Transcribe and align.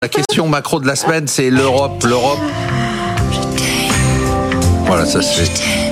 La 0.00 0.08
question 0.08 0.46
macro 0.46 0.78
de 0.78 0.86
la 0.86 0.94
semaine, 0.94 1.26
c'est 1.26 1.50
l'Europe. 1.50 2.04
L'Europe. 2.04 2.38
Voilà, 4.86 5.04
ça 5.04 5.20
c'est 5.20 5.87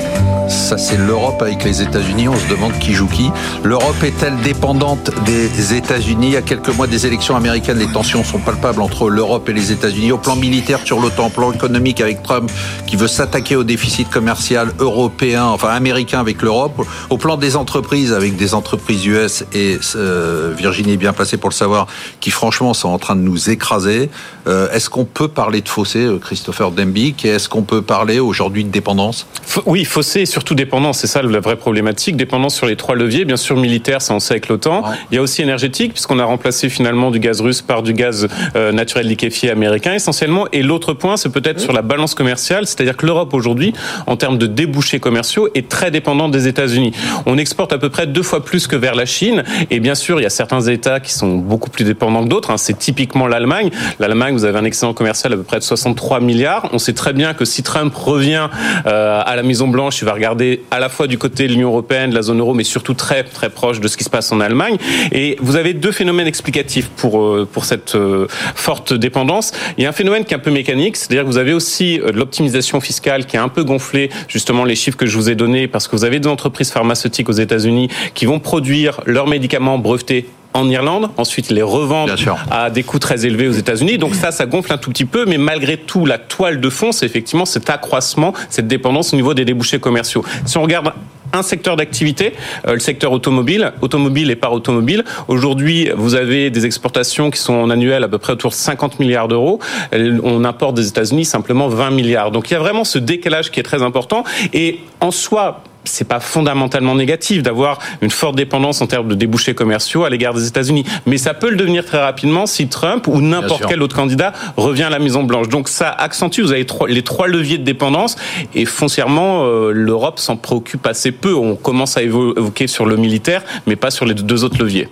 ça 0.67 0.79
c'est 0.79 0.97
l'Europe 0.97 1.41
avec 1.43 1.63
les 1.63 1.81
États-Unis. 1.81 2.29
On 2.29 2.37
se 2.37 2.49
demande 2.49 2.77
qui 2.81 2.93
joue 2.93 3.07
qui. 3.07 3.31
L'Europe 3.63 4.03
est-elle 4.03 4.37
dépendante 4.39 5.13
des 5.25 5.75
États-Unis? 5.75 6.35
À 6.35 6.43
quelques 6.43 6.71
mois 6.71 6.89
des 6.89 7.07
élections 7.07 7.37
américaines, 7.37 7.79
les 7.79 7.87
tensions 7.87 8.25
sont 8.25 8.41
palpables 8.41 8.83
entre 8.83 9.09
l'Europe 9.09 9.49
et 9.49 9.53
les 9.53 9.71
États-Unis. 9.71 10.11
Au 10.11 10.19
plan 10.19 10.35
militaire 10.35 10.81
sur 10.85 10.99
l'OTAN, 10.99 11.27
au 11.27 11.31
plan 11.31 11.53
économique 11.53 12.01
avec 12.01 12.21
Trump 12.25 12.51
qui 12.89 12.97
veut 12.97 13.07
s'attaquer 13.07 13.55
au 13.55 13.63
déficit 13.63 14.11
commercial 14.11 14.73
européen, 14.81 15.45
enfin 15.45 15.69
américain 15.69 16.19
avec 16.19 16.43
l'Europe. 16.43 16.83
Au 17.11 17.17
plan 17.17 17.37
des 17.37 17.55
entreprises 17.55 18.13
avec 18.13 18.35
des 18.35 18.53
entreprises 18.53 19.07
US 19.07 19.45
et 19.53 19.79
euh, 19.95 20.53
Virginie 20.59 20.95
est 20.95 20.97
bien 20.97 21.13
placée 21.13 21.37
pour 21.37 21.51
le 21.51 21.55
savoir, 21.55 21.87
qui 22.19 22.33
franchement 22.33 22.75
sont 22.75 22.89
en 22.89 22.99
train 22.99 23.15
de 23.15 23.21
nous 23.23 23.51
écraser. 23.51 24.11
Euh, 24.49 24.69
est-ce 24.73 24.91
qu'on 24.91 25.05
peut 25.05 25.29
parler 25.29 25.61
de 25.61 25.69
fossé, 25.69 26.01
euh, 26.01 26.19
Christopher 26.19 26.73
Dembick 26.73 27.25
Et 27.25 27.29
est-ce 27.29 27.49
qu'on 27.49 27.63
peut 27.63 27.83
parler 27.83 28.19
aujourd'hui 28.19 28.65
de 28.65 28.71
dépendance? 28.71 29.29
Oui, 29.65 29.85
fossé 29.85 30.27
surtout 30.27 30.56
dépendance, 30.57 30.99
c'est 30.99 31.07
ça 31.07 31.23
la 31.23 31.41
vraie 31.41 31.57
problématique. 31.57 32.17
Dépendance 32.17 32.55
sur 32.55 32.67
les 32.67 32.77
trois 32.77 32.95
leviers, 32.95 33.25
bien 33.25 33.37
sûr 33.37 33.57
militaire, 33.57 34.03
ça 34.03 34.15
on 34.15 34.21
sait 34.21 34.35
avec 34.35 34.49
l'OTAN. 34.49 34.83
Il 35.11 35.15
y 35.15 35.19
a 35.19 35.23
aussi 35.23 35.43
énergétique, 35.43 35.93
puisqu'on 35.93 36.19
a 36.19 36.25
remplacé 36.25 36.69
finalement 36.69 37.11
du 37.11 37.21
gaz 37.21 37.41
russe 37.41 37.63
par 37.63 37.83
du 37.83 37.93
gaz 37.93 38.29
euh, 38.57 38.73
naturel 38.73 39.07
liquéfié 39.07 39.51
américain 39.51 39.95
essentiellement. 39.95 40.47
Et 40.53 40.63
l'autre 40.63 40.95
point, 40.95 41.17
c'est 41.17 41.29
peut-être 41.29 41.61
sur 41.61 41.73
la 41.73 41.83
balance 41.83 42.15
commerciale, 42.15 42.67
c'est-à-dire 42.67 42.97
que 42.97 43.07
l'Europe 43.07 43.35
aujourd'hui, 43.35 43.73
en 44.07 44.17
termes 44.17 44.39
de 44.39 44.47
débouchés 44.47 44.99
commerciaux, 44.99 45.49
est 45.55 45.69
très 45.69 45.91
dépendante 45.91 46.33
des 46.33 46.49
États-Unis. 46.49 46.93
On 47.27 47.39
exporte 47.39 47.73
à 47.73 47.79
peu 47.79 47.91
près 47.91 48.07
deux 48.07 48.23
fois 48.23 48.45
plus 48.45 48.67
que 48.67 48.77
vers 48.77 48.95
la 48.95 49.07
Chine. 49.07 49.45
Et 49.71 49.81
bien 49.81 49.95
sûr, 49.95 50.19
il 50.21 50.23
y 50.23 50.27
a 50.27 50.31
certains 50.31 50.63
États 50.63 51.01
qui 51.01 51.13
sont 51.13 51.37
beaucoup 51.37 51.71
plus 51.71 51.85
dépendants 51.85 52.25
que 52.25 52.29
d'autres. 52.29 52.51
Hein. 52.51 52.57
C'est 52.57 52.79
typiquement 52.79 53.27
l'Allemagne. 53.27 53.71
L'Allemagne, 54.01 54.35
vous 54.35 54.45
avez 54.45 54.59
un 54.59 54.65
excédent 54.65 54.95
commercial 54.95 55.33
à 55.33 55.37
peu 55.37 55.43
près 55.43 55.59
de 55.59 55.65
63 55.65 56.21
milliards. 56.21 56.69
On 56.73 56.79
sait 56.79 56.95
très 56.95 57.13
bien 57.13 57.35
que 57.35 57.45
si 57.45 57.63
Trump 57.63 57.95
revient 57.95 58.49
euh, 58.87 59.23
à 59.25 59.37
la 59.37 59.43
Maison 59.43 59.69
Blanche, 59.69 60.01
il 60.01 60.05
va 60.05 60.13
regarder 60.13 60.46
à 60.71 60.81
la 60.81 60.89
fois 60.89 61.07
du 61.07 61.19
côté 61.19 61.47
de 61.47 61.53
l'Union 61.53 61.69
européenne, 61.69 62.11
de 62.11 62.15
la 62.15 62.23
zone 62.23 62.41
euro, 62.41 62.55
mais 62.55 62.65
surtout 62.65 62.95
très 62.95 63.25
très 63.25 63.51
proche 63.51 63.81
de 63.81 63.89
ce 63.89 63.97
qui 63.97 64.05
se 64.05 64.11
passe 64.11 64.33
en 64.33 64.41
Allemagne. 64.41 64.77
Et 65.13 65.37
vous 65.41 65.57
avez 65.57 65.75
deux 65.75 65.93
phénomènes 65.93 66.27
explicatifs 66.27 66.89
pour 66.89 67.23
euh, 67.23 67.49
pour 67.51 67.65
cette 67.65 67.95
euh, 67.95 68.27
forte 68.55 68.93
dépendance. 68.93 69.53
Il 69.79 69.85
y 69.85 69.87
a 69.87 69.91
un 69.91 69.93
phénomène 69.93 70.25
qui 70.25 70.35
est 70.35 70.37
un 70.37 70.41
peu 70.41 70.51
mécanique, 70.51 70.97
c'est-à-dire 70.97 71.23
que 71.23 71.29
vous 71.29 71.39
avez 71.39 71.53
aussi 71.53 72.01
euh, 72.01 72.13
de 72.13 72.19
l'optimisation 72.19 72.81
fiscale 72.81 73.27
qui 73.27 73.37
a 73.37 73.43
un 73.43 73.49
peu 73.49 73.65
gonflé 73.65 74.11
justement 74.29 74.65
les 74.65 74.77
chiffres 74.77 74.97
que 74.97 75.07
je 75.07 75.17
vous 75.17 75.31
ai 75.31 75.35
donnés 75.35 75.69
parce 75.69 75.89
que 75.89 75.97
vous 75.97 76.05
avez 76.05 76.21
des 76.21 76.29
entreprises 76.29 76.71
pharmaceutiques 76.71 77.29
aux 77.29 77.33
États-Unis 77.33 77.89
qui 78.15 78.27
vont 78.27 78.41
produire 78.41 79.01
leurs 79.07 79.27
médicaments 79.27 79.79
brevetés 79.79 80.27
en 80.57 80.69
Irlande, 80.69 81.11
ensuite 81.17 81.51
les 81.51 81.63
revendent 81.63 82.15
à 82.51 82.71
des 82.71 82.83
coûts 82.83 82.99
très 82.99 83.27
élevés 83.27 83.49
aux 83.49 83.53
États-Unis. 83.53 83.99
Donc 83.99 84.15
ça, 84.15 84.31
ça 84.33 84.47
gonfle 84.47 84.73
un 84.73 84.79
tout 84.79 84.91
petit 84.91 85.05
peu, 85.05 85.25
mais 85.27 85.39
malgré 85.39 85.77
tout, 85.77 86.07
la 86.07 86.19
toile 86.19 86.61
de 86.61 86.71
fond, 86.71 86.93
c'est 86.93 87.07
effectivement 87.07 87.45
cet 87.45 87.69
accroissement, 87.71 88.33
cette 88.49 88.67
dépendance 88.67 89.13
au 89.13 89.17
niveau 89.17 89.35
des 89.35 89.45
débouchés 89.45 89.79
commerciaux. 89.79 90.25
Si 90.47 90.57
on 90.57 90.63
regarde 90.63 90.93
un 91.33 91.43
secteur 91.43 91.77
d'activité, 91.77 92.33
euh, 92.67 92.75
le 92.75 92.79
secteur 92.79 93.13
automobile, 93.13 93.73
automobile 93.83 94.31
et 94.31 94.37
par 94.37 94.53
automobile. 94.53 95.05
Aujourd'hui, 95.29 95.91
vous 95.95 96.15
avez 96.15 96.51
des 96.51 96.67
exportations 96.67 97.31
qui 97.31 97.39
sont 97.39 97.55
en 97.55 97.69
annuel 97.69 98.05
à 98.05 98.09
peu 98.09 98.19
près 98.19 98.33
autour 98.33 98.51
de 98.51 98.57
50 98.57 99.01
milliards 99.01 99.29
d'euros. 99.29 99.59
On 99.93 100.45
importe 100.45 100.77
des 100.77 100.89
États-Unis 100.89 101.25
simplement 101.25 101.69
20 101.69 101.91
milliards. 101.91 102.31
Donc 102.31 102.51
il 102.51 102.55
y 102.55 102.57
a 102.57 102.61
vraiment 102.61 102.85
ce 102.85 102.99
décalage 102.99 103.51
qui 103.51 103.61
est 103.61 103.65
très 103.65 103.83
important. 103.83 104.25
Et 104.55 104.81
en 105.01 105.11
soi, 105.11 105.63
c'est 105.89 106.07
pas 106.07 106.21
fondamentalement 106.21 106.95
négatif 106.95 107.43
d'avoir 107.43 107.79
une 108.01 108.11
forte 108.11 108.37
dépendance 108.37 108.81
en 108.81 108.87
termes 108.87 109.09
de 109.09 109.15
débouchés 109.15 109.55
commerciaux 109.55 110.05
à 110.05 110.11
l'égard 110.11 110.35
des 110.35 110.47
États-Unis, 110.47 110.85
mais 111.07 111.19
ça 111.19 111.35
peut 111.35 111.51
le 111.51 111.57
devenir 111.57 111.85
très 111.85 111.99
rapidement 111.99 112.47
si 112.47 112.69
Trump 112.69 113.07
ou 113.07 113.21
n'importe 113.21 113.65
quel 113.69 113.83
autre 113.83 113.97
candidat 113.97 114.33
revient 114.57 114.85
à 114.85 114.91
la 114.91 114.99
Maison 114.99 115.23
Blanche. 115.23 115.49
Donc 115.49 115.69
ça 115.69 115.91
accentue. 115.91 116.43
Vous 116.43 116.53
avez 116.53 116.67
les 116.89 117.03
trois 117.03 117.29
leviers 117.29 117.59
de 117.59 117.65
dépendance 117.65 118.17
et 118.55 118.65
foncièrement 118.65 119.45
euh, 119.45 119.73
l'Europe 119.73 120.19
s'en 120.19 120.37
préoccupe 120.37 120.87
assez 120.87 121.13
peu. 121.13 121.35
On 121.35 121.57
commence 121.57 121.97
à 121.97 122.03
évoquer 122.03 122.67
sur 122.67 122.87
le 122.87 122.97
militaire, 122.97 123.43
mais 123.67 123.77
pas 123.77 123.91
sur 123.91 124.05
les 124.05 124.15
deux 124.15 124.45
autres 124.45 124.59
leviers. 124.59 124.89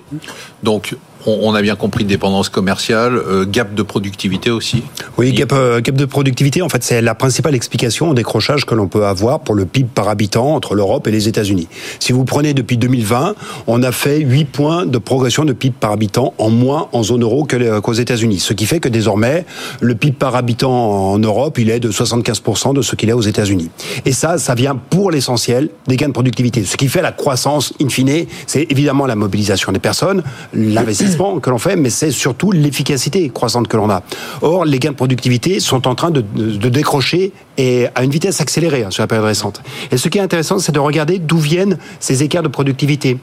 Donc 0.62 0.96
on, 1.26 1.54
a 1.54 1.62
bien 1.62 1.76
compris 1.76 2.04
dépendance 2.04 2.48
commerciale, 2.48 3.16
euh, 3.16 3.46
gap 3.46 3.74
de 3.74 3.82
productivité 3.82 4.50
aussi. 4.50 4.82
Oui, 5.16 5.32
gap, 5.32 5.52
euh, 5.52 5.80
gap 5.80 5.94
de 5.94 6.04
productivité, 6.04 6.62
en 6.62 6.68
fait, 6.68 6.82
c'est 6.82 7.00
la 7.00 7.14
principale 7.14 7.54
explication 7.54 8.10
au 8.10 8.14
décrochage 8.14 8.64
que 8.64 8.74
l'on 8.74 8.88
peut 8.88 9.06
avoir 9.06 9.40
pour 9.40 9.54
le 9.54 9.64
PIB 9.64 9.88
par 9.94 10.08
habitant 10.08 10.54
entre 10.54 10.74
l'Europe 10.74 11.06
et 11.06 11.10
les 11.10 11.28
États-Unis. 11.28 11.68
Si 11.98 12.12
vous 12.12 12.24
prenez 12.24 12.54
depuis 12.54 12.76
2020, 12.76 13.34
on 13.66 13.82
a 13.82 13.92
fait 13.92 14.20
8 14.20 14.44
points 14.46 14.86
de 14.86 14.98
progression 14.98 15.44
de 15.44 15.52
PIB 15.52 15.74
par 15.78 15.92
habitant 15.92 16.34
en 16.38 16.50
moins 16.50 16.88
en 16.92 17.02
zone 17.02 17.22
euro 17.22 17.46
qu'aux 17.46 17.92
États-Unis. 17.92 18.40
Ce 18.40 18.52
qui 18.52 18.66
fait 18.66 18.80
que 18.80 18.88
désormais, 18.88 19.46
le 19.80 19.94
PIB 19.94 20.16
par 20.18 20.36
habitant 20.36 21.12
en 21.12 21.18
Europe, 21.18 21.58
il 21.58 21.70
est 21.70 21.80
de 21.80 21.90
75% 21.90 22.74
de 22.74 22.82
ce 22.82 22.94
qu'il 22.96 23.08
est 23.08 23.14
aux 23.14 23.20
États-Unis. 23.20 23.70
Et 24.04 24.12
ça, 24.12 24.38
ça 24.38 24.54
vient 24.54 24.76
pour 24.76 25.10
l'essentiel 25.10 25.70
des 25.86 25.96
gains 25.96 26.08
de 26.08 26.12
productivité. 26.12 26.64
Ce 26.64 26.76
qui 26.76 26.88
fait 26.88 27.02
la 27.02 27.12
croissance, 27.12 27.72
in 27.80 27.88
fine, 27.88 28.26
c'est 28.46 28.66
évidemment 28.70 29.06
la 29.06 29.16
mobilisation 29.16 29.72
des 29.72 29.78
personnes, 29.78 30.22
l'investissement 30.52 31.13
que 31.40 31.50
l'on 31.50 31.58
fait, 31.58 31.76
mais 31.76 31.90
c'est 31.90 32.10
surtout 32.10 32.52
l'efficacité 32.52 33.28
croissante 33.30 33.68
que 33.68 33.76
l'on 33.76 33.90
a. 33.90 34.02
Or, 34.42 34.64
les 34.64 34.78
gains 34.78 34.90
de 34.90 34.96
productivité 34.96 35.60
sont 35.60 35.86
en 35.86 35.94
train 35.94 36.10
de, 36.10 36.20
décrocher 36.68 37.32
et 37.56 37.86
à 37.94 38.02
une 38.04 38.10
vitesse 38.10 38.40
accélérée 38.40 38.84
hein, 38.84 38.90
sur 38.90 39.02
la 39.02 39.06
période 39.06 39.26
récente. 39.26 39.62
Et 39.90 39.96
ce 39.96 40.08
qui 40.08 40.18
est 40.18 40.22
intéressant, 40.22 40.58
c'est 40.58 40.72
de 40.72 40.80
regarder 40.80 41.18
d'où 41.18 41.38
viennent 41.38 41.78
ces 42.00 42.22
écarts 42.22 42.42
de 42.42 42.48
productivité. 42.48 43.18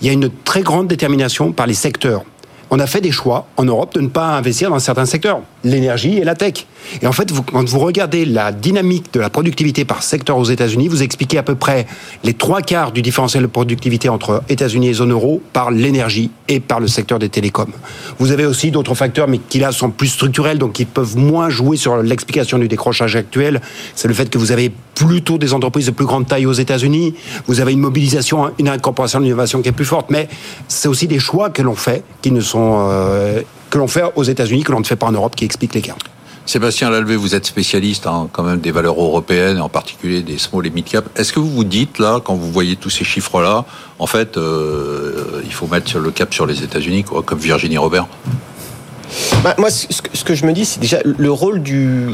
Il 0.00 0.06
y 0.06 0.10
a 0.10 0.12
une 0.12 0.30
très 0.44 0.62
grande 0.62 0.88
détermination 0.88 1.52
par 1.52 1.66
les 1.66 1.74
secteurs 1.74 2.24
on 2.70 2.78
a 2.80 2.86
fait 2.86 3.00
des 3.00 3.12
choix 3.12 3.46
en 3.56 3.64
Europe 3.64 3.94
de 3.94 4.00
ne 4.00 4.08
pas 4.08 4.36
investir 4.36 4.70
dans 4.70 4.78
certains 4.78 5.06
secteurs, 5.06 5.40
l'énergie 5.66 6.18
et 6.18 6.24
la 6.24 6.34
tech. 6.34 6.66
Et 7.02 7.06
en 7.06 7.12
fait, 7.12 7.32
quand 7.52 7.68
vous 7.68 7.78
regardez 7.78 8.24
la 8.24 8.52
dynamique 8.52 9.12
de 9.12 9.20
la 9.20 9.30
productivité 9.30 9.84
par 9.84 10.02
secteur 10.02 10.38
aux 10.38 10.44
États-Unis, 10.44 10.88
vous 10.88 11.02
expliquez 11.02 11.38
à 11.38 11.42
peu 11.42 11.54
près 11.54 11.86
les 12.22 12.34
trois 12.34 12.62
quarts 12.62 12.92
du 12.92 13.02
différentiel 13.02 13.42
de 13.42 13.48
productivité 13.48 14.08
entre 14.08 14.42
États-Unis 14.48 14.88
et 14.88 14.94
zone 14.94 15.12
euro 15.12 15.42
par 15.52 15.70
l'énergie 15.70 16.30
et 16.48 16.60
par 16.60 16.80
le 16.80 16.86
secteur 16.86 17.18
des 17.18 17.28
télécoms. 17.28 17.72
Vous 18.18 18.30
avez 18.30 18.46
aussi 18.46 18.70
d'autres 18.70 18.94
facteurs, 18.94 19.28
mais 19.28 19.38
qui 19.38 19.58
là 19.58 19.72
sont 19.72 19.90
plus 19.90 20.08
structurels, 20.08 20.58
donc 20.58 20.74
qui 20.74 20.84
peuvent 20.84 21.16
moins 21.16 21.48
jouer 21.50 21.76
sur 21.76 21.96
l'explication 21.96 22.58
du 22.58 22.68
décrochage 22.68 23.16
actuel. 23.16 23.60
C'est 23.94 24.08
le 24.08 24.14
fait 24.14 24.30
que 24.30 24.38
vous 24.38 24.52
avez 24.52 24.70
plutôt 24.94 25.38
des 25.38 25.52
entreprises 25.52 25.86
de 25.86 25.90
plus 25.90 26.06
grande 26.06 26.26
taille 26.26 26.46
aux 26.46 26.52
États-Unis. 26.52 27.14
Vous 27.46 27.60
avez 27.60 27.72
une 27.72 27.80
mobilisation, 27.80 28.52
une 28.58 28.68
incorporation 28.68 29.18
de 29.18 29.24
l'innovation 29.24 29.60
qui 29.60 29.68
est 29.68 29.72
plus 29.72 29.84
forte, 29.84 30.10
mais 30.10 30.28
c'est 30.68 30.88
aussi 30.88 31.06
des 31.06 31.18
choix 31.18 31.50
que 31.50 31.62
l'on 31.62 31.74
fait 31.74 32.02
qui 32.22 32.30
ne 32.30 32.40
sont 32.40 32.86
euh, 32.88 33.42
que 33.70 33.78
l'on 33.78 33.88
fait 33.88 34.02
aux 34.14 34.22
États-Unis, 34.22 34.62
que 34.62 34.72
l'on 34.72 34.80
ne 34.80 34.84
fait 34.84 34.96
pas 34.96 35.06
en 35.06 35.12
Europe, 35.12 35.34
qui 35.36 35.44
explique 35.56 35.74
l'écart. 35.74 35.96
Sébastien 36.44 36.90
Lalvé, 36.90 37.16
vous 37.16 37.34
êtes 37.34 37.46
spécialiste 37.46 38.06
hein, 38.06 38.28
quand 38.30 38.44
même 38.44 38.60
des 38.60 38.70
valeurs 38.70 39.00
européennes, 39.00 39.60
en 39.60 39.68
particulier 39.68 40.22
des 40.22 40.38
small 40.38 40.64
et 40.66 40.70
mid 40.70 40.84
cap. 40.84 41.04
Est-ce 41.18 41.32
que 41.32 41.40
vous 41.40 41.50
vous 41.50 41.64
dites 41.64 41.98
là, 41.98 42.20
quand 42.22 42.36
vous 42.36 42.52
voyez 42.52 42.76
tous 42.76 42.90
ces 42.90 43.04
chiffres-là, 43.04 43.64
en 43.98 44.06
fait, 44.06 44.36
euh, 44.36 45.42
il 45.44 45.52
faut 45.52 45.66
mettre 45.66 45.98
le 45.98 46.10
cap 46.12 46.32
sur 46.32 46.46
les 46.46 46.62
États-Unis, 46.62 47.04
comme 47.04 47.38
Virginie 47.38 47.78
Robert? 47.78 48.06
Bah, 49.42 49.56
moi, 49.58 49.70
ce 49.70 50.24
que, 50.24 50.34
je 50.34 50.46
me 50.46 50.52
dis, 50.52 50.64
c'est 50.64 50.78
déjà 50.78 50.98
le 51.04 51.32
rôle 51.32 51.62
du. 51.62 52.08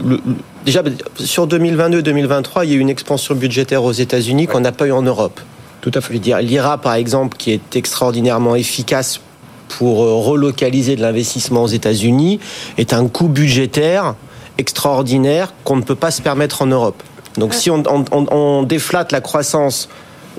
déjà, 0.64 0.82
sur 1.16 1.47
2022-2023, 1.47 2.64
il 2.64 2.70
y 2.70 2.72
a 2.72 2.76
eu 2.76 2.81
une 2.81 2.91
expansion 2.91 3.34
budgétaire 3.34 3.84
aux 3.84 3.92
États-Unis 3.92 4.47
qu'on 4.47 4.60
n'a 4.60 4.72
pas 4.72 4.86
eu 4.86 4.92
en 4.92 5.02
Europe. 5.02 5.41
Tout 5.82 5.91
à 5.94 6.00
fait. 6.00 6.08
Je 6.08 6.12
veux 6.14 6.19
dire, 6.20 6.38
l'IRA, 6.41 6.78
par 6.78 6.94
exemple, 6.94 7.36
qui 7.36 7.50
est 7.50 7.76
extraordinairement 7.76 8.54
efficace 8.54 9.20
pour 9.78 10.03
euh, 10.03 10.15
relocaliser 10.16 10.97
de 10.97 11.03
l'investissement 11.03 11.65
aux 11.65 11.69
États-Unis 11.69 12.41
est 12.78 12.93
un 12.93 13.09
coût 13.09 13.28
budgétaire 13.28 14.15
extraordinaire 14.59 15.55
qu'on 15.65 15.77
ne 15.77 15.83
peut 15.83 15.94
pas 15.94 16.10
se 16.10 16.22
permettre 16.22 16.62
en 16.62 16.66
Europe. 16.66 17.03
Donc 17.38 17.55
si 17.55 17.71
on, 17.71 18.62
déflate 18.65 19.11
la 19.12 19.22
croissance 19.22 19.88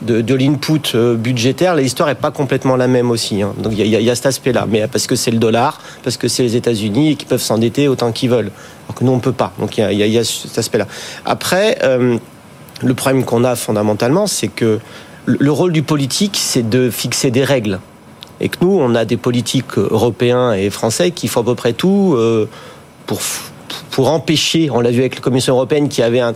de, 0.03 0.35
l'input 0.35 0.81
euh, 0.93 1.15
budgétaire, 1.15 1.75
l'histoire 1.75 2.09
n'est 2.09 2.15
pas 2.15 2.29
complètement 2.29 2.75
la 2.75 2.87
même 2.87 3.09
aussi. 3.09 3.41
Hein. 3.41 3.53
Donc 3.57 3.73
il 3.75 3.87
y, 3.87 4.09
a 4.09 4.15
cet 4.15 4.27
aspect-là, 4.27 4.67
mais 4.69 4.87
parce 4.87 5.07
que 5.07 5.15
c'est 5.15 5.31
le 5.31 5.39
dollar, 5.39 5.81
parce 6.03 6.17
que 6.17 6.27
c'est 6.27 6.43
les 6.43 6.55
États-Unis 6.55 7.15
qui 7.15 7.25
peuvent 7.25 7.41
s'endetter 7.41 7.87
autant 7.87 8.11
qu'ils 8.11 8.29
veulent, 8.29 8.51
alors 8.85 8.95
que 8.95 9.03
nous 9.03 9.11
on 9.11 9.19
peut 9.19 9.31
pas. 9.31 9.53
Donc 9.59 9.77
il 9.77 9.91
y, 9.91 10.17
a, 10.17 10.23
cet 10.23 10.57
aspect-là. 10.57 10.87
Après, 11.25 11.79
euh, 11.83 12.17
le 12.83 12.93
problème 12.93 13.23
qu'on 13.23 13.43
a 13.43 13.55
fondamentalement, 13.55 14.27
c'est 14.27 14.49
que 14.49 14.79
le 15.25 15.51
rôle 15.51 15.71
du 15.71 15.83
politique, 15.83 16.37
c'est 16.39 16.69
de 16.69 16.89
fixer 16.91 17.31
des 17.31 17.43
règles 17.43 17.79
et 18.39 18.49
que 18.49 18.57
nous, 18.61 18.77
on 18.79 18.95
a 18.95 19.05
des 19.05 19.17
politiques 19.17 19.77
européens 19.77 20.53
et 20.53 20.69
français 20.69 21.11
qui 21.11 21.27
font 21.27 21.41
à 21.41 21.43
peu 21.43 21.55
près 21.55 21.73
tout 21.73 22.13
euh, 22.15 22.49
pour 23.05 23.19
pour 23.93 24.09
empêcher, 24.09 24.69
on 24.71 24.81
l'a 24.81 24.89
vu 24.89 25.01
avec 25.01 25.15
la 25.15 25.21
Commission 25.21 25.53
européenne 25.53 25.87
qui 25.87 26.01
avait 26.01 26.19
un, 26.19 26.33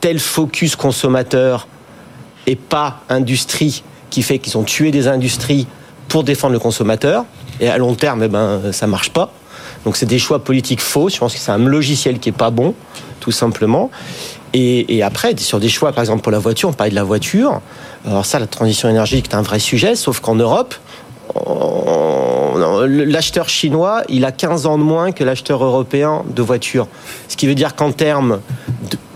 tel 0.00 0.18
focus 0.18 0.74
consommateur 0.74 1.66
et 2.46 2.56
pas 2.56 3.02
industrie 3.08 3.82
qui 4.08 4.22
fait 4.22 4.38
qu'ils 4.38 4.56
ont 4.56 4.62
tué 4.62 4.90
des 4.90 5.06
industries 5.06 5.66
pour 6.08 6.24
défendre 6.24 6.54
le 6.54 6.58
consommateur. 6.58 7.26
Et 7.60 7.68
à 7.68 7.76
long 7.76 7.94
terme, 7.94 8.22
eh 8.22 8.28
ben, 8.28 8.72
ça 8.72 8.86
marche 8.86 9.10
pas. 9.10 9.32
Donc 9.84 9.96
c'est 9.96 10.06
des 10.06 10.18
choix 10.18 10.42
politiques 10.42 10.80
faux. 10.80 11.08
Je 11.08 11.18
pense 11.18 11.34
que 11.34 11.40
c'est 11.40 11.50
un 11.50 11.58
logiciel 11.58 12.18
qui 12.18 12.30
est 12.30 12.32
pas 12.32 12.50
bon, 12.50 12.74
tout 13.20 13.32
simplement. 13.32 13.90
Et, 14.54 14.96
et, 14.96 15.02
après, 15.02 15.36
sur 15.36 15.60
des 15.60 15.68
choix, 15.68 15.92
par 15.92 16.00
exemple 16.02 16.22
pour 16.22 16.32
la 16.32 16.38
voiture, 16.38 16.68
on 16.70 16.72
parlait 16.72 16.90
de 16.90 16.94
la 16.94 17.04
voiture. 17.04 17.60
Alors 18.06 18.24
ça, 18.24 18.38
la 18.38 18.46
transition 18.46 18.88
énergétique 18.88 19.30
est 19.30 19.36
un 19.36 19.42
vrai 19.42 19.58
sujet, 19.58 19.94
sauf 19.94 20.20
qu'en 20.20 20.36
Europe, 20.36 20.74
l'acheteur 22.86 23.48
chinois, 23.48 24.02
il 24.08 24.24
a 24.24 24.32
15 24.32 24.66
ans 24.66 24.78
de 24.78 24.82
moins 24.82 25.12
que 25.12 25.24
l'acheteur 25.24 25.64
européen 25.64 26.22
de 26.28 26.42
voitures. 26.42 26.86
Ce 27.28 27.36
qui 27.36 27.46
veut 27.46 27.54
dire 27.54 27.74
qu'en 27.74 27.92
termes 27.92 28.40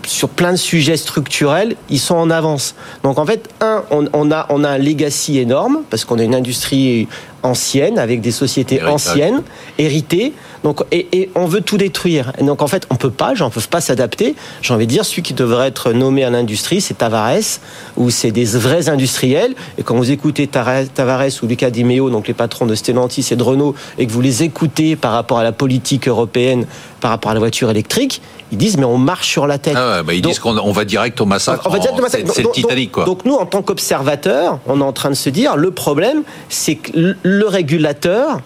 sur 0.09 0.29
plein 0.29 0.51
de 0.51 0.57
sujets 0.57 0.97
structurels, 0.97 1.75
ils 1.89 1.99
sont 1.99 2.15
en 2.15 2.29
avance. 2.29 2.75
Donc 3.03 3.19
en 3.19 3.25
fait, 3.25 3.47
un, 3.61 3.83
on, 3.91 4.31
a, 4.31 4.47
on 4.49 4.63
a 4.63 4.69
un 4.69 4.77
legacy 4.77 5.37
énorme 5.37 5.81
parce 5.89 6.03
qu'on 6.03 6.17
a 6.17 6.23
une 6.23 6.35
industrie 6.35 7.07
ancienne 7.43 7.97
avec 7.99 8.21
des 8.21 8.31
sociétés 8.31 8.83
anciennes, 8.83 9.41
héritées. 9.77 10.33
Donc, 10.63 10.83
et, 10.91 11.29
on 11.35 11.45
veut 11.45 11.61
tout 11.61 11.77
détruire. 11.77 12.33
Et 12.37 12.43
donc 12.43 12.61
en 12.61 12.67
fait, 12.67 12.85
on 12.89 12.95
peut 12.95 13.11
pas, 13.11 13.33
j'en 13.33 13.49
peux 13.49 13.61
pas 13.61 13.81
s'adapter. 13.81 14.35
J'ai 14.61 14.73
envie 14.73 14.87
de 14.87 14.91
dire, 14.91 15.05
celui 15.05 15.21
qui 15.21 15.33
devrait 15.33 15.67
être 15.67 15.93
nommé 15.93 16.23
à 16.23 16.29
l'industrie, 16.29 16.81
c'est 16.81 16.97
Tavares, 16.97 17.59
ou 17.95 18.09
c'est 18.09 18.31
des 18.31 18.45
vrais 18.45 18.89
industriels. 18.89 19.53
Et 19.77 19.83
quand 19.83 19.95
vous 19.95 20.11
écoutez 20.11 20.47
Tavares 20.47 21.29
ou 21.41 21.47
Lucas 21.47 21.69
Di 21.69 21.83
Meo, 21.83 22.09
donc 22.09 22.27
les 22.27 22.33
patrons 22.33 22.65
de 22.65 22.75
Stellantis 22.75 23.27
et 23.31 23.35
de 23.35 23.43
Renault, 23.43 23.75
et 23.97 24.05
que 24.05 24.11
vous 24.11 24.21
les 24.21 24.43
écoutez 24.43 24.95
par 24.95 25.13
rapport 25.13 25.39
à 25.39 25.43
la 25.43 25.53
politique 25.53 26.07
européenne, 26.07 26.65
par 26.99 27.11
rapport 27.11 27.31
à 27.31 27.33
la 27.33 27.39
voiture 27.39 27.69
électrique, 27.69 28.21
ils 28.51 28.57
disent 28.57 28.77
mais 28.77 28.85
on 28.85 28.97
marche 28.97 29.27
sur 29.27 29.47
la 29.47 29.57
tête. 29.57 29.75
Ah 29.77 30.03
bah, 30.03 30.13
ils 30.13 30.21
disent 30.21 30.39
qu'on 30.39 30.71
va 30.71 30.85
direct 30.85 31.19
au 31.21 31.25
massacre. 31.25 31.69
C'est 32.09 32.43
le 32.43 32.51
Titanic 32.51 32.91
quoi. 32.91 33.05
Donc, 33.05 33.25
nous, 33.25 33.35
en 33.35 33.45
tant 33.45 33.61
qu'observateurs, 33.61 34.59
on 34.67 34.81
est 34.81 34.83
en 34.83 34.93
train 34.93 35.09
de 35.09 35.15
se 35.15 35.29
dire 35.29 35.55
le 35.55 35.71
problème, 35.71 36.23
c'est 36.49 36.75
que 36.75 37.15
le 37.21 37.47
régulateur 37.47 38.39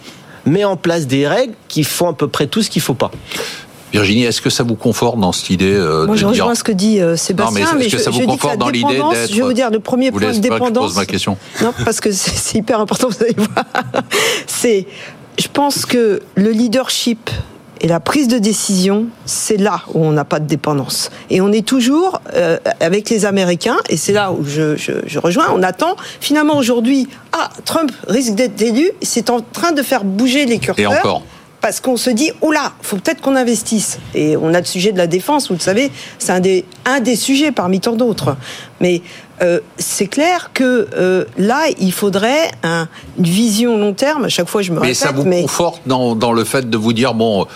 met 0.45 0.65
en 0.65 0.75
place 0.75 1.07
des 1.07 1.27
règles 1.27 1.53
qui 1.67 1.83
font 1.83 2.09
à 2.09 2.13
peu 2.13 2.27
près 2.27 2.47
tout 2.47 2.61
ce 2.61 2.69
qu'il 2.69 2.81
ne 2.81 2.85
faut 2.85 2.93
pas. 2.93 3.11
Virginie, 3.93 4.23
est-ce 4.23 4.41
que 4.41 4.49
ça 4.49 4.63
vous 4.63 4.75
conforte 4.75 5.19
dans 5.19 5.31
cette 5.31 5.51
idée 5.51 5.71
euh, 5.71 6.07
Moi, 6.07 6.15
je 6.15 6.25
rejoins 6.25 6.55
ce 6.55 6.63
que 6.63 6.71
dit 6.71 6.99
euh, 6.99 7.15
Sébastien, 7.15 7.75
mais, 7.77 7.85
est-ce 7.85 7.97
que 7.97 8.01
ça 8.01 8.09
vous 8.09 8.25
conforte 8.25 8.57
dans 8.57 8.69
l'idée 8.69 8.97
d'être 8.97 9.29
Je 9.29 9.35
vais 9.35 9.41
vous 9.43 9.53
dire 9.53 9.69
le 9.69 9.79
premier 9.79 10.11
point 10.11 10.31
de 10.31 10.39
dépendance. 10.39 10.83
je 10.83 10.87
pose 10.87 10.95
ma 10.95 11.05
question. 11.05 11.37
Non, 11.61 11.73
parce 11.85 11.99
que 11.99 12.11
c'est 12.11 12.57
hyper 12.57 12.79
important. 12.79 13.09
Vous 13.09 13.23
allez 13.23 13.35
voir. 13.35 13.65
C'est, 14.47 14.87
je 15.37 15.47
pense 15.47 15.85
que 15.85 16.21
le 16.35 16.49
leadership 16.49 17.29
et 17.83 17.87
la 17.87 17.99
prise 17.99 18.29
de 18.29 18.37
décision, 18.37 19.07
c'est 19.25 19.57
là 19.57 19.81
où 19.93 20.03
on 20.05 20.11
n'a 20.11 20.23
pas 20.23 20.39
de 20.39 20.47
dépendance. 20.47 21.11
Et 21.29 21.41
on 21.41 21.51
est 21.51 21.65
toujours 21.67 22.21
euh, 22.33 22.57
avec 22.79 23.09
les 23.09 23.25
Américains, 23.25 23.77
et 23.89 23.97
c'est 23.97 24.13
là 24.13 24.31
où 24.31 24.45
je, 24.45 24.77
je, 24.77 24.93
je, 25.05 25.19
rejoins, 25.19 25.47
on 25.53 25.61
attend 25.61 25.97
finalement 26.21 26.57
aujourd'hui, 26.57 27.09
ah, 27.33 27.49
Trump 27.65 27.91
risque 28.07 28.35
d'être 28.35 28.61
élu, 28.61 28.89
c'est 29.01 29.29
en 29.29 29.41
train 29.41 29.73
de 29.73 29.83
faire 29.83 30.05
bouger 30.05 30.45
les 30.45 30.59
curseurs. 30.59 30.93
Et 30.93 30.97
encore 30.97 31.23
parce 31.63 31.79
qu'on 31.79 31.95
se 31.95 32.09
dit, 32.09 32.29
oula, 32.41 32.73
faut 32.81 32.97
peut-être 32.97 33.21
qu'on 33.21 33.37
investisse. 33.37 33.97
Et 34.13 34.35
on 34.35 34.53
a 34.53 34.59
le 34.59 34.65
sujet 34.65 34.91
de 34.91 34.97
la 34.97 35.07
défense, 35.07 35.47
vous 35.47 35.53
le 35.53 35.61
savez, 35.61 35.93
c'est 36.19 36.33
un 36.33 36.41
des, 36.41 36.65
un 36.83 36.99
des 36.99 37.15
sujets 37.15 37.53
parmi 37.53 37.79
tant 37.79 37.93
d'autres. 37.93 38.35
Mais 38.81 39.01
euh, 39.41 39.61
c'est 39.77 40.07
clair 40.07 40.51
que 40.53 40.89
euh, 40.93 41.23
là, 41.37 41.61
il 41.79 41.93
faudrait 41.93 42.51
un, 42.63 42.89
une 43.17 43.23
vision 43.23 43.77
long 43.77 43.93
terme. 43.93 44.25
À 44.25 44.29
chaque 44.29 44.49
fois, 44.49 44.61
je 44.61 44.71
me 44.71 44.81
mais 44.81 44.87
répète. 44.87 44.97
Ça 44.97 45.13
vous 45.13 45.23
conforte 45.23 45.81
dans, 45.85 46.15
dans 46.15 46.33
le 46.33 46.43
fait 46.43 46.69
de 46.69 46.75
vous 46.75 46.91
dire, 46.91 47.13
bon, 47.13 47.47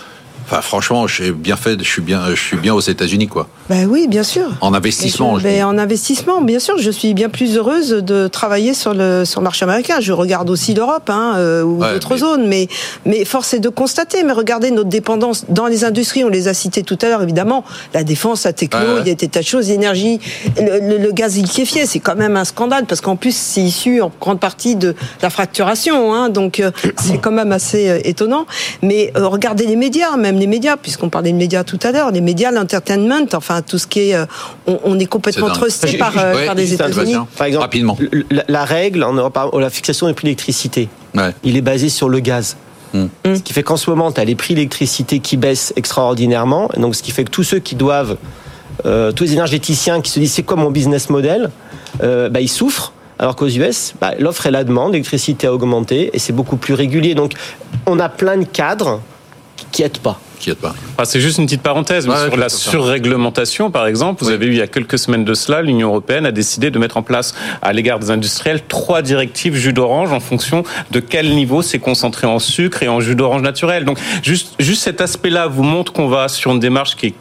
Enfin, 0.50 0.62
franchement, 0.62 1.06
j'ai 1.06 1.30
bien 1.30 1.56
fait. 1.56 1.78
Je 1.78 1.88
suis 1.88 2.00
bien, 2.00 2.30
je 2.30 2.40
suis 2.40 2.56
bien 2.56 2.72
aux 2.72 2.80
États-Unis, 2.80 3.26
quoi. 3.26 3.48
Ben 3.68 3.86
oui, 3.86 4.06
bien 4.08 4.22
sûr. 4.22 4.48
En 4.62 4.72
investissement. 4.72 5.38
Je, 5.38 5.44
ben, 5.44 5.64
en 5.64 5.76
investissement, 5.76 6.40
bien 6.40 6.58
sûr. 6.58 6.78
Je 6.78 6.90
suis 6.90 7.12
bien 7.12 7.28
plus 7.28 7.58
heureuse 7.58 7.90
de 7.90 8.28
travailler 8.28 8.72
sur 8.72 8.94
le 8.94 9.26
sur 9.26 9.40
le 9.40 9.44
marché 9.44 9.64
américain. 9.64 10.00
Je 10.00 10.12
regarde 10.12 10.48
aussi 10.48 10.72
l'Europe 10.72 11.10
hein, 11.10 11.34
euh, 11.36 11.62
ou 11.62 11.84
d'autres 11.84 12.16
zones, 12.16 12.48
mais 12.48 12.66
mais 13.04 13.26
force 13.26 13.52
est 13.52 13.58
de 13.60 13.68
constater. 13.68 14.22
Mais 14.22 14.32
regardez 14.32 14.70
notre 14.70 14.88
dépendance 14.88 15.44
dans 15.50 15.66
les 15.66 15.84
industries. 15.84 16.24
On 16.24 16.30
les 16.30 16.48
a 16.48 16.54
citées 16.54 16.82
tout 16.82 16.98
à 17.02 17.08
l'heure, 17.08 17.22
évidemment. 17.22 17.62
La 17.92 18.02
défense, 18.02 18.44
la 18.44 18.54
techno, 18.54 19.00
il 19.02 19.08
y 19.08 19.10
a 19.10 19.14
des 19.14 19.28
tas 19.28 19.40
de 19.40 19.44
choses, 19.44 19.68
l'énergie, 19.68 20.18
le, 20.56 20.96
le, 20.96 21.12
gaz 21.12 21.36
liquéfié, 21.36 21.84
c'est 21.84 22.00
quand 22.00 22.16
même 22.16 22.36
un 22.36 22.44
scandale 22.44 22.86
parce 22.86 23.02
qu'en 23.02 23.16
plus 23.16 23.36
c'est 23.36 23.60
issu 23.60 24.00
en 24.00 24.10
grande 24.18 24.40
partie 24.40 24.76
de 24.76 24.94
la 25.20 25.28
fracturation. 25.28 26.14
Hein, 26.14 26.30
donc 26.30 26.60
euh, 26.60 26.70
c'est 26.96 27.18
quand 27.22 27.32
même 27.32 27.52
assez 27.52 27.90
euh, 27.90 28.00
étonnant. 28.04 28.46
Mais 28.80 29.12
regardez 29.14 29.66
les 29.66 29.76
médias, 29.76 30.16
même 30.16 30.37
les 30.38 30.46
médias, 30.46 30.76
puisqu'on 30.76 31.08
parlait 31.08 31.32
de 31.32 31.36
médias 31.36 31.64
tout 31.64 31.78
à 31.82 31.92
l'heure, 31.92 32.10
les 32.10 32.20
médias, 32.20 32.50
l'entertainment, 32.50 33.26
enfin 33.34 33.62
tout 33.62 33.78
ce 33.78 33.86
qui 33.86 34.10
est, 34.10 34.14
euh, 34.14 34.26
on, 34.66 34.98
est 34.98 35.06
complètement 35.06 35.50
trusté 35.50 35.98
par, 35.98 36.16
euh, 36.16 36.46
par 36.46 36.54
les 36.54 36.74
États-Unis. 36.74 37.16
Par 37.36 37.46
exemple, 37.46 37.62
Rapidement. 37.62 37.98
La, 38.48 38.64
règle 38.64 39.04
en 39.04 39.12
Europe, 39.12 39.38
la 39.58 39.70
fixation 39.70 40.06
des 40.06 40.14
prix 40.14 40.24
d'électricité, 40.24 40.88
il 41.44 41.56
est 41.56 41.62
basé 41.62 41.88
sur 41.88 42.08
le 42.08 42.20
gaz. 42.20 42.56
Hmm. 42.94 43.06
Hmm. 43.24 43.34
Ce 43.34 43.42
qui 43.42 43.52
fait 43.52 43.62
qu'en 43.62 43.76
ce 43.76 43.90
moment, 43.90 44.10
tu 44.12 44.20
as 44.20 44.24
les 44.24 44.34
prix 44.34 44.54
d'électricité 44.54 45.18
qui 45.18 45.36
baissent 45.36 45.74
extraordinairement. 45.76 46.70
Donc, 46.78 46.94
ce 46.96 47.02
qui 47.02 47.10
fait 47.10 47.24
que 47.24 47.30
tous 47.30 47.44
ceux 47.44 47.58
qui 47.58 47.74
doivent, 47.74 48.16
euh, 48.86 49.12
tous 49.12 49.24
les 49.24 49.32
énergéticiens 49.34 50.00
qui 50.00 50.10
se 50.10 50.18
disent 50.18 50.32
c'est 50.32 50.42
quoi 50.42 50.56
mon 50.56 50.70
business 50.70 51.10
model, 51.10 51.50
bah, 52.00 52.40
ils 52.40 52.48
souffrent. 52.48 52.92
Alors 53.18 53.34
qu'aux 53.34 53.48
US, 53.48 53.94
bah, 54.00 54.12
l'offre 54.18 54.46
et 54.46 54.50
la 54.50 54.62
demande, 54.62 54.92
l'électricité 54.92 55.48
a 55.48 55.52
augmenté 55.52 56.10
et 56.12 56.18
c'est 56.20 56.32
beaucoup 56.32 56.56
plus 56.56 56.74
régulier. 56.74 57.14
Donc, 57.14 57.32
on 57.86 57.98
a 57.98 58.08
plein 58.08 58.36
de 58.36 58.44
cadres 58.44 59.00
qui 59.72 59.82
n'aident 59.82 59.98
pas 59.98 60.20
pas. 60.60 60.74
Ah, 60.96 61.04
c'est 61.04 61.20
juste 61.20 61.38
une 61.38 61.46
petite 61.46 61.62
parenthèse. 61.62 62.04
sur 62.04 62.36
la 62.36 62.48
surréglementation, 62.48 63.70
par 63.70 63.86
exemple, 63.86 64.24
vous 64.24 64.30
avez 64.30 64.46
eu 64.46 64.50
il 64.50 64.58
y 64.58 64.62
a 64.62 64.66
quelques 64.66 64.98
semaines 64.98 65.24
de 65.24 65.34
cela, 65.34 65.62
l'Union 65.62 65.88
européenne 65.88 66.26
a 66.26 66.32
décidé 66.32 66.70
de 66.70 66.78
mettre 66.78 66.96
en 66.96 67.02
place 67.02 67.34
à 67.62 67.72
l'égard 67.72 67.98
des 67.98 68.10
industriels 68.10 68.62
trois 68.66 69.02
directives 69.02 69.54
jus 69.54 69.72
d'orange 69.72 70.12
en 70.12 70.20
fonction 70.20 70.64
de 70.90 71.00
quel 71.00 71.34
niveau 71.34 71.62
c'est 71.62 71.78
concentré 71.78 72.26
en 72.26 72.38
sucre 72.38 72.82
et 72.82 72.88
en 72.88 73.00
jus 73.00 73.14
d'orange 73.14 73.42
naturel. 73.42 73.84
Donc 73.84 73.98
juste, 74.22 74.54
juste 74.58 74.82
cet 74.82 75.00
aspect-là 75.00 75.46
vous 75.46 75.62
montre 75.62 75.92
qu'on 75.92 76.08
va 76.08 76.28
sur 76.28 76.52
une 76.52 76.60
démarche 76.60 76.96
qui 76.96 77.06
est 77.06 77.14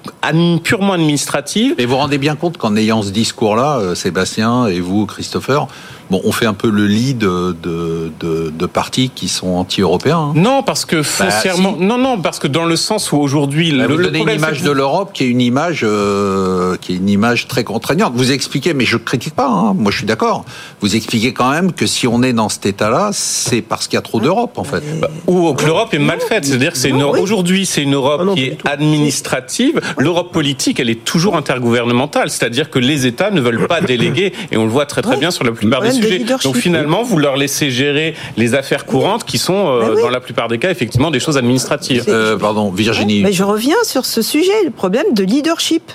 purement 0.64 0.94
administrative. 0.94 1.76
Et 1.78 1.86
vous 1.86 1.92
vous 1.92 1.98
rendez 1.98 2.18
bien 2.18 2.36
compte 2.36 2.58
qu'en 2.58 2.76
ayant 2.76 3.02
ce 3.02 3.12
discours-là, 3.12 3.80
euh, 3.80 3.96
Sébastien 3.96 4.68
et 4.68 4.80
vous, 4.80 5.06
Christopher, 5.06 5.68
bon, 6.10 6.22
on 6.24 6.32
fait 6.32 6.46
un 6.46 6.54
peu 6.54 6.70
le 6.70 6.86
lead 6.86 7.18
de, 7.18 7.56
de, 7.62 8.50
de, 8.50 8.66
partis 8.66 9.10
qui 9.14 9.28
sont 9.28 9.48
anti-européens. 9.48 10.18
Hein. 10.18 10.34
Non, 10.36 10.64
parce 10.64 10.86
que 10.86 10.98
bah, 10.98 11.04
foncièrement, 11.04 11.76
non, 11.80 11.98
non, 11.98 12.20
parce 12.20 12.40
que 12.40 12.48
dans 12.48 12.66
le 12.66 12.76
sens 12.76 13.12
où 13.12 13.18
aujourd'hui, 13.18 13.72
bah, 13.72 13.88
le, 13.88 13.96
vous 13.96 14.04
donnez 14.04 14.20
une 14.20 14.30
image 14.30 14.62
de 14.62 14.72
l'Europe 14.72 15.12
qui 15.14 15.24
est 15.24 15.28
une 15.28 15.42
image, 15.42 15.82
euh, 15.84 16.76
qui 16.78 16.94
est 16.94 16.98
une 16.98 17.10
image 17.10 17.48
très 17.48 17.64
contraignante. 17.64 18.14
Vous 18.16 18.32
expliquez, 18.32 18.74
mais 18.74 18.86
je 18.86 18.98
critique 18.98 19.36
pas. 19.36 19.48
Hein, 19.48 19.74
moi, 19.78 19.92
je 19.92 19.98
suis 19.98 20.06
d'accord. 20.06 20.46
Vous 20.82 20.96
expliquez 20.96 21.34
quand 21.34 21.50
même 21.50 21.72
que 21.72 21.86
si 21.86 22.08
on 22.08 22.24
est 22.24 22.34
dans 22.34 22.50
cet 22.50 22.66
état-là, 22.66 23.10
c'est 23.14 23.62
parce 23.62 23.88
qu'il 23.88 23.96
y 23.96 24.00
a 24.00 24.02
trop 24.02 24.20
d'Europe, 24.20 24.58
en 24.58 24.64
fait. 24.64 24.84
Bah, 25.00 25.10
ou 25.28 25.54
que 25.54 25.66
l'Europe 25.66 25.94
est 25.94 26.00
mal 26.00 26.20
faite. 26.20 26.46
C'est-à-dire 26.46 26.72
que 26.72 26.78
c'est 26.78 26.92
aujourd'hui, 26.92 27.66
c'est 27.66 27.84
une 27.84 27.96
Europe 27.96 28.22
ah 28.24 28.34
qui 28.36 28.46
est 28.46 28.58
administrative. 28.66 29.82
L'Europe 29.98 30.32
politique, 30.32 30.80
elle 30.80 30.90
est 30.90 31.04
toujours 31.04 31.36
intergouvernementale. 31.36 32.30
C'est-à-dire 32.30 32.70
que 32.70 32.80
les 32.80 33.06
États 33.06 33.32
ne 33.32 33.42
veulent 33.42 33.68
pas 33.68 33.82
déléguer, 33.88 34.34
et 34.52 34.58
on 34.58 34.66
le 34.66 34.72
voit 34.72 34.86
très 34.86 35.02
très 35.02 35.18
bien 35.18 35.32
sur 35.32 35.44
la 35.44 35.52
plupart 35.52 35.82
des 35.82 35.97
donc 36.44 36.58
finalement, 36.58 37.04
vous 37.04 37.18
leur 37.18 37.38
laissez 37.38 37.70
gérer 37.70 38.16
les 38.36 38.56
affaires 38.56 38.86
courantes 38.86 39.24
qui 39.24 39.38
sont, 39.38 39.68
euh, 39.68 40.02
dans 40.02 40.10
la 40.10 40.20
plupart 40.20 40.48
des 40.48 40.60
cas, 40.60 40.70
effectivement, 40.70 41.12
des 41.12 41.20
choses 41.20 41.38
administratives. 41.38 42.06
Euh, 42.08 42.38
pardon, 42.38 42.72
Virginie. 42.72 43.22
Mais 43.24 43.34
je 43.34 43.44
reviens 43.44 43.76
sur 43.84 44.06
ce 44.06 44.22
sujet, 44.22 44.64
le 44.64 44.72
problème 44.72 45.14
de 45.14 45.24
leadership. 45.24 45.92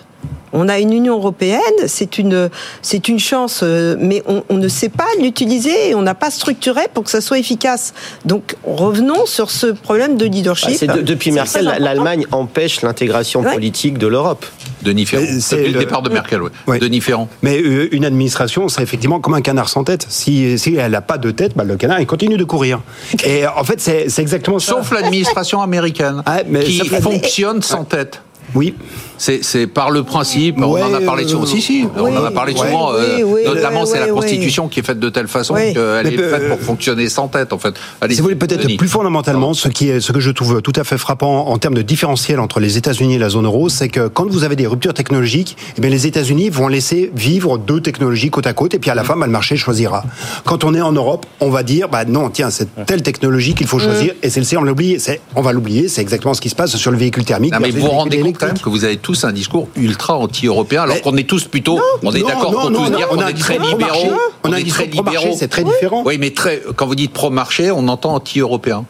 On 0.54 0.68
a 0.68 0.78
une 0.78 0.92
Union 0.92 1.16
européenne, 1.16 1.60
c'est 1.86 2.18
une, 2.18 2.50
c'est 2.82 3.08
une 3.08 3.18
chance, 3.18 3.60
euh, 3.62 3.96
mais 3.98 4.22
on, 4.26 4.44
on 4.50 4.58
ne 4.58 4.68
sait 4.68 4.90
pas 4.90 5.06
l'utiliser 5.18 5.88
et 5.88 5.94
on 5.94 6.02
n'a 6.02 6.14
pas 6.14 6.30
structuré 6.30 6.82
pour 6.92 7.04
que 7.04 7.10
ça 7.10 7.22
soit 7.22 7.38
efficace. 7.38 7.94
Donc 8.26 8.56
revenons 8.62 9.24
sur 9.24 9.50
ce 9.50 9.68
problème 9.68 10.18
de 10.18 10.26
leadership. 10.26 10.84
Bah, 10.84 10.96
depuis 11.00 11.30
Merkel, 11.30 11.74
l'Allemagne 11.78 12.26
empêche 12.32 12.82
l'intégration 12.82 13.42
politique 13.42 13.96
de 13.96 14.06
l'Europe. 14.06 14.44
Denis 14.82 15.06
Ferrand. 15.06 15.26
C'est 15.40 15.68
le, 15.68 15.78
départ 15.78 16.02
de 16.02 16.10
Merkel, 16.10 16.40
oui. 16.66 16.78
Denis 16.78 17.00
Ferrand. 17.00 17.28
Mais 17.42 17.60
euh, 17.60 17.94
une 17.94 18.04
administration 18.04 18.68
serait 18.68 18.82
effectivement 18.82 19.20
comme 19.20 19.34
un 19.34 19.40
canard 19.40 19.68
sans 19.68 19.84
tête. 19.84 20.06
Si, 20.08 20.58
si 20.58 20.74
elle 20.76 20.92
n'a 20.92 21.00
pas 21.00 21.18
de 21.18 21.30
tête, 21.30 21.52
bah, 21.56 21.64
le 21.64 21.76
canard 21.76 22.00
il 22.00 22.06
continue 22.06 22.36
de 22.36 22.44
courir. 22.44 22.80
Et 23.24 23.46
en 23.46 23.64
fait, 23.64 23.80
c'est 23.80 24.18
exactement 24.18 24.58
ça. 24.58 24.72
Sauf 24.72 24.92
l'administration 24.92 25.62
américaine, 25.62 26.22
ah, 26.26 26.40
qui 26.64 26.86
fonctionne 26.88 27.62
sans 27.62 27.84
tête. 27.84 28.22
Oui. 28.54 28.74
C'est 29.22 29.68
par 29.68 29.92
le 29.92 30.02
principe, 30.02 30.56
on 30.58 30.82
en 30.82 30.94
a 30.94 31.00
parlé 31.00 31.28
souvent. 31.28 31.46
Si, 31.46 31.62
si, 31.62 31.86
on 31.96 32.16
en 32.16 32.24
a 32.24 32.32
parlé 32.32 32.56
souvent. 32.56 32.92
Euh, 32.92 33.44
notamment, 33.44 33.86
c'est 33.86 34.00
la 34.00 34.08
Constitution 34.08 34.66
qui 34.66 34.80
est 34.80 34.82
faite 34.82 34.98
de 34.98 35.08
telle 35.10 35.28
façon 35.28 35.54
qu'elle 35.54 36.06
est 36.06 36.16
faite 36.16 36.48
pour 36.48 36.58
fonctionner 36.60 37.08
sans 37.08 37.28
tête, 37.28 37.52
en 37.52 37.58
fait. 37.58 37.74
si 38.10 38.16
vous 38.16 38.24
voulez, 38.24 38.34
peut-être 38.34 38.76
plus 38.76 38.88
fondamentalement, 38.88 39.54
ce, 39.54 39.68
qui 39.68 39.88
est, 39.90 40.00
ce 40.00 40.10
que 40.10 40.18
je 40.18 40.30
trouve 40.30 40.60
tout 40.60 40.72
à 40.74 40.82
fait 40.82 40.98
frappant 40.98 41.48
en 41.48 41.58
termes 41.58 41.74
de 41.74 41.82
différentiel 41.82 42.40
entre 42.40 42.58
les 42.58 42.78
États-Unis 42.78 43.14
et 43.14 43.18
la 43.18 43.28
zone 43.28 43.44
euro, 43.44 43.68
c'est 43.68 43.88
que 43.88 44.08
quand 44.08 44.28
vous 44.28 44.42
avez 44.42 44.56
des 44.56 44.66
ruptures 44.66 44.94
technologiques, 44.94 45.56
eh 45.76 45.80
bien, 45.80 45.90
les 45.90 46.06
États-Unis 46.06 46.50
vont 46.50 46.66
laisser 46.66 47.12
vivre 47.14 47.58
deux 47.58 47.80
technologies 47.80 48.30
côte 48.30 48.48
à 48.48 48.54
côte, 48.54 48.74
et 48.74 48.80
puis 48.80 48.90
à 48.90 48.94
la 48.96 49.04
fin, 49.04 49.16
bah, 49.16 49.26
le 49.26 49.32
marché 49.32 49.56
choisira. 49.56 50.04
Quand 50.44 50.64
on 50.64 50.74
est 50.74 50.80
en 50.80 50.92
Europe, 50.92 51.26
on 51.40 51.50
va 51.50 51.62
dire, 51.62 51.88
bah 51.88 52.04
non, 52.04 52.28
tiens, 52.30 52.50
c'est 52.50 52.68
telle 52.86 53.02
technologie 53.02 53.54
qu'il 53.54 53.68
faut 53.68 53.78
choisir, 53.78 54.14
et 54.22 54.30
celle-ci, 54.30 54.56
on 54.56 54.62
l'oublie. 54.62 54.96
On 55.36 55.42
va 55.42 55.52
l'oublier, 55.52 55.88
c'est 55.88 56.00
exactement 56.00 56.34
ce 56.34 56.40
qui 56.40 56.48
se 56.48 56.54
passe 56.54 56.76
sur 56.76 56.90
le 56.90 56.96
véhicule 56.98 57.24
thermique. 57.24 57.54
mais 57.60 57.70
vous 57.70 57.82
vous 57.82 57.88
rendez 57.88 58.18
compte 58.18 58.38
quand 58.38 58.46
même 58.46 58.58
que 58.58 58.68
vous 58.68 58.84
avez 58.84 58.96
tous 59.12 59.24
un 59.24 59.32
discours 59.32 59.68
ultra 59.76 60.16
anti-européen, 60.16 60.82
alors 60.82 61.02
qu'on 61.02 61.16
est 61.16 61.28
tous 61.28 61.44
plutôt, 61.44 61.78
on 62.02 62.12
est 62.12 62.22
d'accord 62.22 62.52
pour 62.52 62.72
tous 62.72 62.90
dire 62.90 63.08
qu'on 63.08 63.26
est 63.26 63.34
très 63.34 63.58
libéraux. 63.58 64.12
On, 64.44 64.52
est 64.54 64.68
très 64.68 64.86
libéraux. 64.86 65.36
C'est 65.38 65.48
très 65.48 65.64
différent. 65.64 66.02
Oui, 66.06 66.16
mais 66.18 66.30
très, 66.30 66.62
quand 66.76 66.86
vous 66.86 66.94
dites 66.94 67.12
pro-marché, 67.12 67.70
on 67.70 67.88
entend 67.88 68.14
anti-européen. 68.14 68.86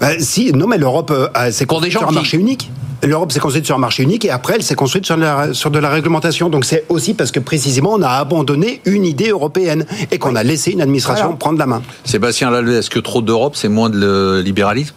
Bah, 0.00 0.18
si, 0.18 0.52
non, 0.52 0.66
mais 0.66 0.78
l'Europe, 0.78 1.12
euh, 1.12 1.28
c'est 1.52 1.70
gens 1.90 2.08
un 2.08 2.10
marché 2.10 2.36
unique. 2.36 2.70
L'Europe 3.04 3.30
s'est 3.30 3.40
construite 3.40 3.66
sur 3.66 3.76
un 3.76 3.78
marché 3.78 4.02
unique 4.02 4.24
et 4.24 4.30
après 4.30 4.54
elle 4.56 4.62
s'est 4.62 4.74
construite 4.74 5.04
sur, 5.04 5.16
sur 5.52 5.70
de 5.70 5.78
la 5.78 5.90
réglementation. 5.90 6.48
Donc 6.48 6.64
c'est 6.64 6.86
aussi 6.88 7.12
parce 7.14 7.30
que 7.30 7.38
précisément 7.38 7.92
on 7.92 8.02
a 8.02 8.08
abandonné 8.08 8.80
une 8.86 9.04
idée 9.04 9.28
européenne 9.28 9.84
et 10.10 10.18
qu'on 10.18 10.34
a 10.34 10.42
laissé 10.42 10.72
une 10.72 10.80
administration 10.80 11.36
prendre 11.36 11.58
la 11.58 11.66
main. 11.66 11.82
Sébastien 12.04 12.50
Lalue, 12.50 12.72
est-ce 12.72 12.88
que 12.88 12.98
trop 12.98 13.20
d'Europe 13.20 13.54
c'est 13.54 13.68
moins 13.68 13.90
de 13.90 14.40
libéralisme? 14.42 14.96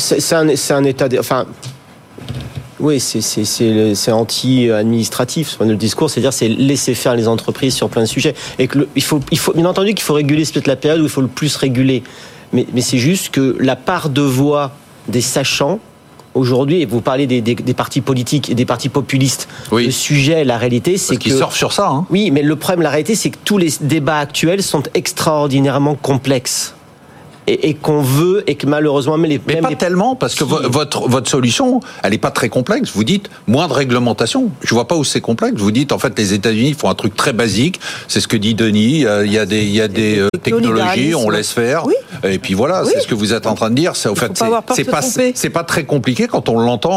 C'est 0.00 0.34
un, 0.34 0.48
un, 0.48 0.84
état. 0.84 1.08
De, 1.08 1.18
enfin, 1.18 1.46
oui, 2.80 2.98
c'est 2.98 4.12
anti-administratif. 4.12 5.58
Le 5.60 5.76
discours, 5.76 6.10
c'est-à-dire 6.10 6.32
c'est 6.32 6.48
laisser 6.48 6.94
faire 6.94 7.14
les 7.14 7.28
entreprises 7.28 7.74
sur 7.74 7.88
plein 7.88 8.02
de 8.02 8.06
sujets. 8.06 8.34
Et 8.58 8.66
que 8.66 8.88
il, 8.96 9.02
faut, 9.02 9.20
il 9.30 9.38
faut, 9.38 9.52
bien 9.52 9.66
entendu 9.66 9.94
qu'il 9.94 10.04
faut 10.04 10.14
réguler, 10.14 10.44
c'est 10.44 10.54
peut-être 10.54 10.66
la 10.66 10.76
période 10.76 11.00
où 11.00 11.04
il 11.04 11.10
faut 11.10 11.20
le 11.20 11.28
plus 11.28 11.54
réguler. 11.56 12.02
Mais, 12.52 12.66
mais 12.72 12.80
c'est 12.80 12.98
juste 12.98 13.30
que 13.30 13.56
la 13.60 13.76
part 13.76 14.08
de 14.08 14.22
voix 14.22 14.72
des 15.08 15.20
sachants, 15.20 15.78
aujourd'hui, 16.34 16.80
et 16.80 16.86
vous 16.86 17.00
parlez 17.00 17.26
des, 17.26 17.40
des, 17.40 17.54
des, 17.54 17.74
partis 17.74 18.00
politiques 18.00 18.50
et 18.50 18.54
des 18.54 18.64
partis 18.64 18.88
populistes, 18.88 19.48
oui. 19.72 19.86
le 19.86 19.90
sujet, 19.90 20.44
la 20.44 20.58
réalité, 20.58 20.96
c'est 20.96 21.16
que... 21.16 21.28
Ils 21.28 21.36
surfent 21.36 21.56
sur 21.56 21.72
ça. 21.72 21.88
Hein. 21.88 22.06
Oui, 22.10 22.30
mais 22.30 22.42
le 22.42 22.56
problème, 22.56 22.82
la 22.82 22.90
réalité, 22.90 23.14
c'est 23.14 23.30
que 23.30 23.38
tous 23.44 23.58
les 23.58 23.70
débats 23.80 24.18
actuels 24.18 24.62
sont 24.62 24.82
extraordinairement 24.94 25.96
complexes 25.96 26.74
et, 27.52 27.74
qu'on 27.74 28.02
veut 28.02 28.42
et 28.46 28.54
que 28.54 28.66
malheureusement 28.66 29.16
mais, 29.18 29.28
les, 29.28 29.40
mais 29.46 29.56
pas 29.56 29.74
tellement 29.74 30.16
parce 30.16 30.34
que 30.34 30.44
votre 30.44 31.08
votre 31.08 31.30
solution 31.30 31.80
elle 32.02 32.14
est 32.14 32.18
pas 32.18 32.30
très 32.30 32.48
complexe. 32.48 32.90
Vous 32.94 33.04
dites 33.04 33.30
moins 33.46 33.68
de 33.68 33.72
réglementation. 33.72 34.50
Je 34.62 34.74
vois 34.74 34.88
pas 34.88 34.96
où 34.96 35.04
c'est 35.04 35.20
complexe. 35.20 35.56
Vous 35.58 35.70
dites 35.70 35.92
en 35.92 35.98
fait 35.98 36.18
les 36.18 36.34
États-Unis 36.34 36.74
font 36.74 36.88
un 36.88 36.94
truc 36.94 37.14
très 37.14 37.32
basique. 37.32 37.80
C'est 38.08 38.20
ce 38.20 38.28
que 38.28 38.36
dit 38.36 38.54
Denis. 38.54 39.04
Il 39.24 39.32
y 39.32 39.38
a 39.38 39.46
des 39.46 39.62
il 39.62 39.74
y 39.74 39.80
a 39.80 39.88
des 39.88 40.18
euh, 40.18 40.28
technologies 40.42 41.14
on 41.14 41.30
laisse 41.30 41.52
faire. 41.52 41.86
Oui. 41.86 41.94
et 42.24 42.38
puis 42.38 42.54
voilà 42.54 42.82
oui. 42.82 42.90
c'est 42.92 43.00
ce 43.00 43.06
que 43.06 43.14
vous 43.14 43.32
êtes 43.32 43.46
en 43.46 43.54
train 43.54 43.70
de 43.70 43.76
dire. 43.76 43.96
C'est 43.96 44.08
au 44.08 44.14
fait 44.14 44.32
c'est 44.74 44.84
pas 44.84 45.02
c'est 45.02 45.50
pas 45.50 45.64
très 45.64 45.84
compliqué 45.84 46.26
quand 46.26 46.48
on 46.48 46.58
l'entend 46.58 46.80